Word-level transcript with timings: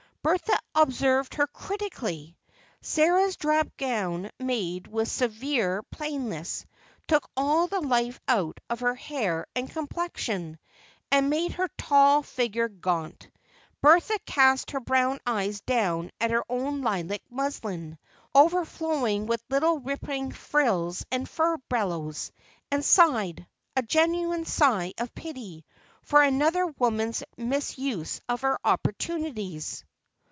Bertha 0.23 0.59
observed 0.75 1.33
her 1.33 1.47
critically. 1.47 2.37
Sarah's 2.79 3.37
drab 3.37 3.75
gown, 3.75 4.29
made 4.37 4.85
with 4.87 5.07
severe 5.09 5.81
plainness, 5.89 6.63
took 7.07 7.27
all 7.35 7.65
the 7.65 7.81
life 7.81 8.19
out 8.27 8.59
of 8.69 8.81
her 8.81 8.93
hair 8.93 9.47
and 9.55 9.67
complexion, 9.67 10.59
and 11.11 11.31
made 11.31 11.53
her 11.53 11.67
tall 11.75 12.21
figure 12.21 12.69
gaunt. 12.69 13.31
Bertha 13.81 14.19
cast 14.27 14.69
her 14.69 14.79
brown 14.79 15.19
eyes 15.25 15.61
down 15.61 16.11
at 16.21 16.29
her 16.29 16.43
own 16.47 16.83
lilac 16.83 17.23
muslin, 17.31 17.97
overflowing 18.35 19.25
with 19.25 19.41
little 19.49 19.79
rippling 19.79 20.31
frills 20.31 21.03
and 21.11 21.27
furbelows, 21.27 22.31
and 22.69 22.85
sighed, 22.85 23.47
a 23.75 23.81
genuine 23.81 24.45
sigh 24.45 24.93
of 24.99 25.15
pity, 25.15 25.65
for 26.03 26.21
another 26.21 26.67
woman's 26.67 27.23
misuse 27.37 28.21
of 28.29 28.41
her 28.41 28.59
opportunities. 28.63 29.83